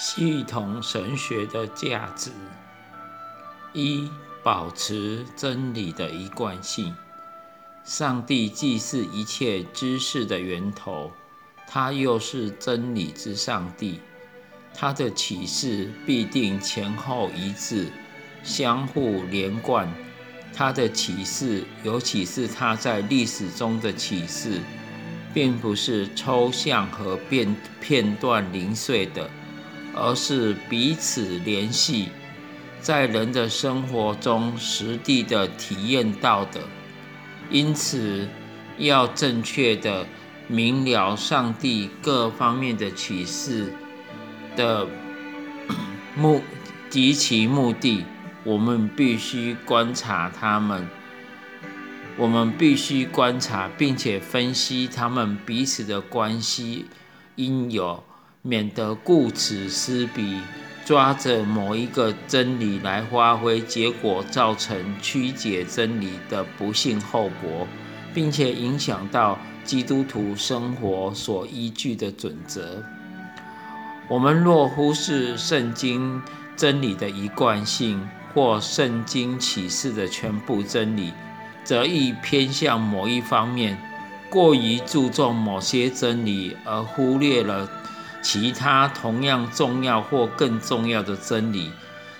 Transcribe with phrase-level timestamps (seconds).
[0.00, 2.30] 系统神学的价值：
[3.72, 4.08] 一、
[4.44, 6.94] 保持真理的一贯性。
[7.82, 11.10] 上帝既是一切知识的源头，
[11.66, 13.98] 他又是真理之上帝。
[14.72, 17.88] 他的启示必定前后一致，
[18.44, 19.92] 相互连贯。
[20.54, 24.60] 他的启示，尤其是他在历史中的启示，
[25.34, 29.28] 并不是抽象和片片段零碎的。
[29.94, 32.08] 而是彼此联系，
[32.80, 36.60] 在人的生活中实地的体验到的。
[37.50, 38.28] 因此，
[38.78, 40.06] 要正确的
[40.46, 43.72] 明了上帝各方面的启示
[44.54, 44.86] 的
[46.14, 46.42] 目
[46.90, 48.04] 及其目的，
[48.44, 50.88] 我们必须观察他们。
[52.16, 56.86] 我们必须观察并且分析他们彼此的关系
[57.36, 58.02] 应有。
[58.48, 60.40] 免得顾此失彼，
[60.86, 67.68] 抓着某一个真理来发挥，结果造成曲解真理的不幸后果，
[68.14, 72.82] 并且影响到基督徒生活所依据的准则。
[74.08, 76.22] 我们若忽视圣经
[76.56, 81.12] 真理的一贯性，或圣经启示的全部真理，
[81.64, 83.78] 则易偏向某一方面，
[84.30, 87.68] 过于注重某些真理，而忽略了。
[88.20, 91.70] 其他同样重要或更重要的真理，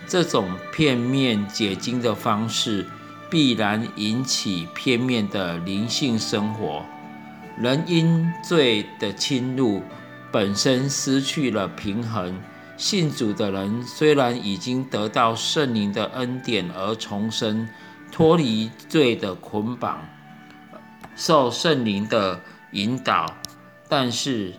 [0.07, 2.87] 这种片面解经的方式，
[3.29, 6.85] 必然引起片面的灵性生活。
[7.59, 9.83] 人因罪的侵入，
[10.31, 12.41] 本身失去了平衡。
[12.77, 17.69] 信主的人虽然已经得到圣灵的恩典而重生，
[18.13, 20.09] 脱离罪的捆绑，
[21.17, 23.27] 受圣灵的引导，
[23.89, 24.55] 但是。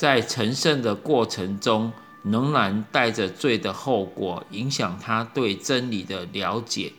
[0.00, 1.92] 在成圣的过程中，
[2.22, 6.94] 仍然带着罪的后果，影响他对真理的了解。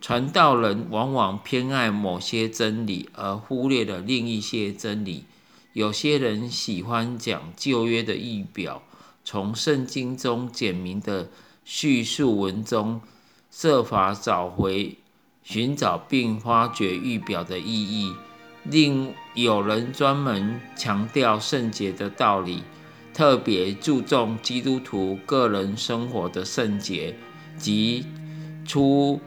[0.00, 5.26] 传道人往往偏爱某些真理，而忽略了另一些真理。
[5.74, 8.82] 有些人喜欢讲旧约的预表，
[9.22, 11.28] 从圣经中简明的
[11.66, 13.02] 叙述文中，
[13.50, 14.96] 设法找回、
[15.42, 18.14] 寻找并发掘预表的意义。
[18.64, 22.62] 另有人专门强调圣洁的道理，
[23.12, 27.16] 特别注重基督徒个人生活的圣洁
[27.58, 28.06] 及
[28.64, 29.20] 出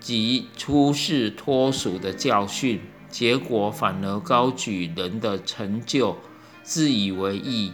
[0.00, 2.80] 及出世脱俗的教训，
[3.10, 6.16] 结果反而高举人的成就，
[6.62, 7.72] 自以为意，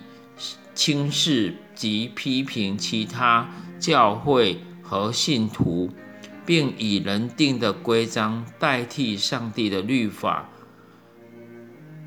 [0.75, 5.91] 轻视及批评其他教会和信徒，
[6.45, 10.49] 并以人定的规章代替上帝的律法。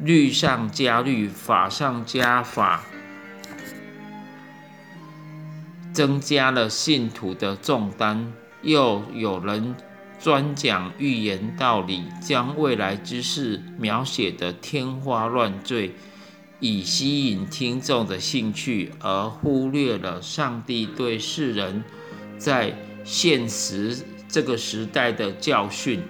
[0.03, 2.83] 律上加律，法上加法，
[5.93, 8.33] 增加了信徒的重担。
[8.61, 9.75] 又有人
[10.21, 15.95] 专讲预言道理，将未来之事描写的天花乱坠，
[16.59, 21.81] 以吸引听众的兴趣，而忽略了上帝对世人
[22.37, 22.73] 在
[23.05, 23.97] 现实
[24.27, 26.01] 这个时代的教训。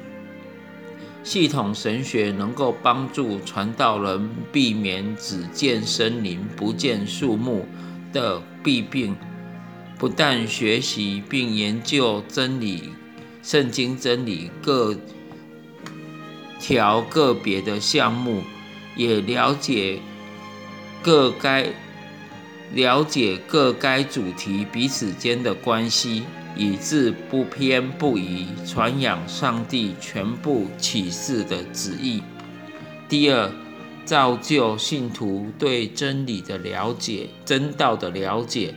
[1.24, 7.66] 系统神学能够帮助传道人避免只见森林不见树木
[8.12, 9.16] 的弊病，
[9.98, 12.90] 不但学习并研究真理、
[13.42, 14.96] 圣经真理各
[16.60, 18.44] 条个别的项目，
[18.98, 20.00] 也了解
[21.02, 21.68] 各该
[22.74, 26.24] 了解各该主题彼此间的关系。
[26.56, 32.22] 以致不偏不倚传扬上帝全部启示的旨意。
[33.10, 33.52] 第二，
[34.06, 38.74] 造就信徒对真理的了解、真道的了解。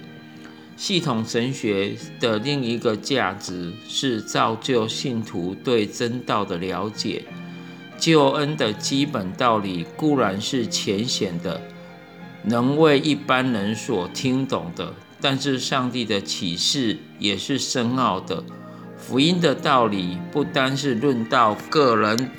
[0.77, 7.25] 系统神学的另一个价值是造就信徒对真道的了解。
[7.99, 11.59] 救恩的基本道理固然是浅显的，
[12.43, 14.93] 能为一般人所听懂的。
[15.29, 18.45] 但是上帝的启示也是深奥的，
[18.97, 22.31] 福音的道理不单是论到个人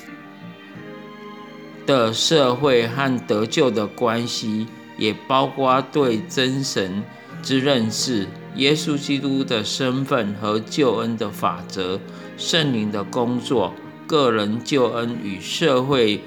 [1.84, 7.04] 的社会和得救的关系，也包括对真神
[7.42, 8.26] 之认识、
[8.56, 12.00] 耶稣基督的身份和救恩的法则、
[12.38, 13.74] 圣灵的工作、
[14.06, 16.22] 个人救恩与社会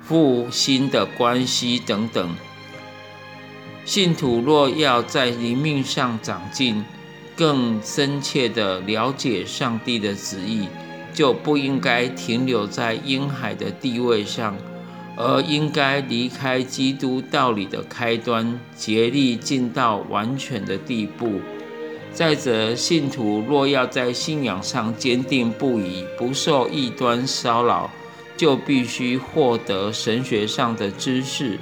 [0.00, 2.30] 复兴的关系等等。
[3.88, 6.84] 信徒若要在灵命上长进，
[7.34, 10.68] 更深切地了解上帝的旨意，
[11.14, 14.54] 就不应该停留在婴孩的地位上，
[15.16, 21.40] 而应该离开基督道理的开端，竭力进到完全的地步。
[22.12, 27.90] 再者，信徒若要在信仰上坚定不移，不受异端骚扰，
[28.36, 31.58] 就必须获得神学上的知识。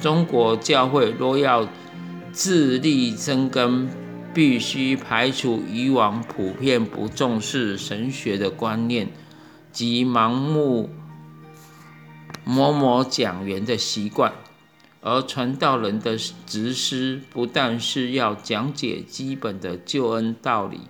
[0.00, 1.68] 中国教会若要
[2.32, 3.88] 自力增根，
[4.34, 9.08] 必须排除以往普遍不重视神学的观念
[9.72, 10.90] 及盲目。
[12.44, 14.34] 某某讲员的习惯，
[15.00, 20.80] 而传道人的职师不但是要讲解基本的救恩道理，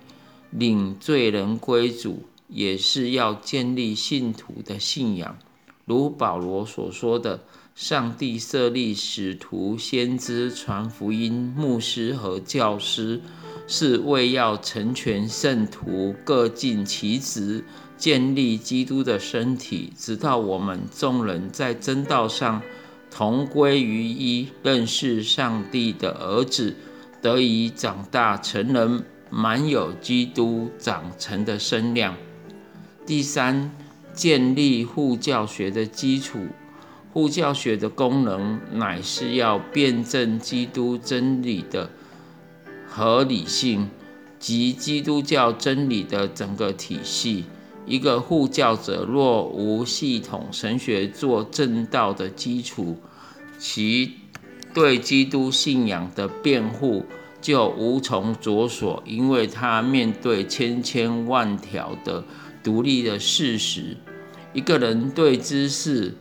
[0.49, 5.37] 领罪人归主，也是要建立信徒的信仰。
[5.85, 7.41] 如保罗所说的
[7.75, 13.19] ：“上帝设立使徒、先知、传福音、牧师和教师，
[13.67, 17.63] 是为要成全圣徒，各尽其职。”
[17.97, 22.61] 建立基督的身体，直到我们众人在真道上
[23.09, 26.75] 同归于一，认识上帝的儿子，
[27.21, 32.15] 得以长大成人，满有基督长成的身量。
[33.05, 33.71] 第三，
[34.13, 36.39] 建立护教学的基础。
[37.15, 41.89] 护教学的功能，乃是要辩证基督真理的
[42.85, 43.89] 合理性
[44.37, 47.45] 及基督教真理的整个体系。
[47.85, 52.97] 一个护教者若无系统神学做正道的基础，
[53.57, 54.11] 其
[54.73, 57.05] 对基督信仰的辩护
[57.39, 62.25] 就无从着手，因为他面对千千万条的
[62.61, 63.95] 独立的事实。
[64.51, 66.13] 一个人对知识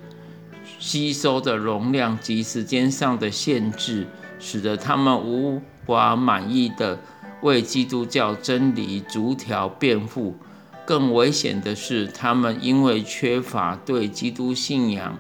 [0.85, 4.07] 吸收的容量及时间上的限制，
[4.39, 7.01] 使得他们无法满意的
[7.41, 10.37] 为基督教真理逐条辩护。
[10.85, 15.17] 更危险的是，他们因为缺乏对基督信仰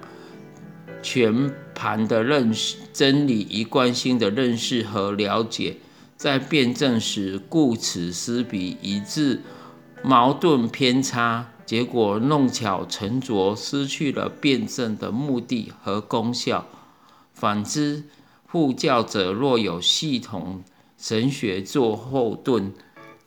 [1.02, 5.78] 全盘的认识、真理一贯性的认识和了解，
[6.14, 9.40] 在辩证时顾此失彼，以致
[10.02, 16.66] 矛盾偏差，结果弄巧成拙，失去了辩证的目的和功效。
[17.32, 18.04] 反之，
[18.46, 20.62] 护教者若有系统
[20.96, 22.72] 神学做后盾，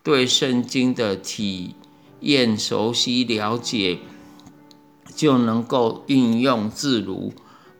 [0.03, 1.75] 对圣经的体。
[2.21, 3.99] 验熟悉了解，
[5.15, 7.31] 就能够运用自如，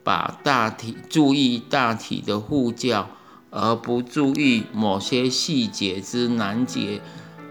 [0.04, 3.10] 把大体注意大体的护教，
[3.50, 7.02] 而不注意某些细节之难解，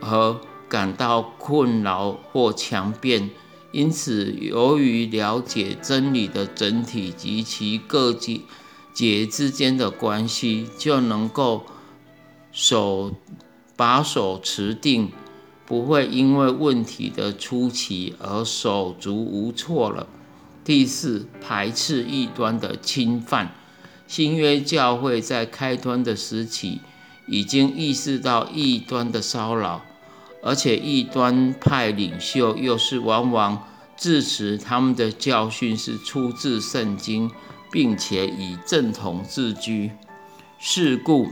[0.00, 3.30] 和感到困扰或强辩。
[3.72, 8.40] 因此，由于了解真理的整体及其各节
[8.94, 11.66] 节之间的关系，就能够
[12.52, 13.14] 手
[13.76, 15.12] 把手持定。
[15.68, 20.06] 不会因为问题的出奇而手足无措了。
[20.62, 23.52] 第四，排斥异端的侵犯。
[24.06, 26.80] 新约教会在开端的时期
[27.26, 29.82] 已经意识到异端的骚扰，
[30.46, 33.66] 而且异端派领袖又是往往
[33.96, 37.28] 自持他们的教训是出自圣经，
[37.72, 39.90] 并且以正统自居。
[40.58, 41.28] 是故，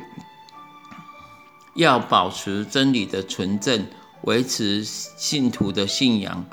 [1.77, 3.87] 要保持真理的纯正。
[4.23, 6.47] 维持信徒的信仰，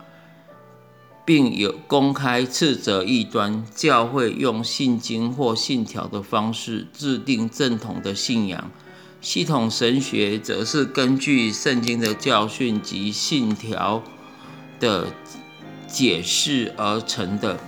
[1.23, 3.65] 并有公开斥责异端。
[3.73, 8.69] 教会用信经或信条的方式制定正统的信仰
[9.21, 14.01] 系统，神学则是根据圣经的教训及信条
[14.79, 15.13] 的
[15.87, 17.59] 解释而成的。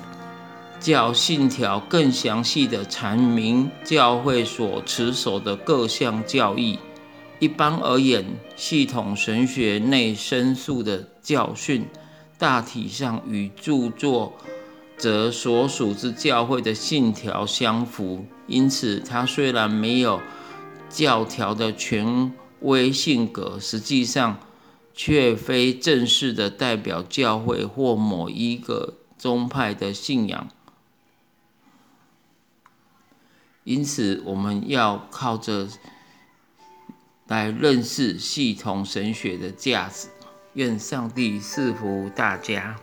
[0.79, 6.79] 教信条更详细的阐明教会所持守的各项教义。
[7.39, 11.86] 一般而言，系统神学内申诉的教训，
[12.39, 14.33] 大体上与著作
[14.98, 18.25] 者所属之教会的信条相符。
[18.48, 20.19] 因此，它虽然没有
[20.94, 22.32] 教条的权
[22.62, 24.40] 威性格，实际上
[24.94, 30.48] 却非正式的代表教会或某一个宗派的信仰。
[33.64, 35.68] 因此，我们要靠着。
[37.28, 40.10] 来认识系统神学的价值。
[40.54, 42.76] 愿上帝赐福大家。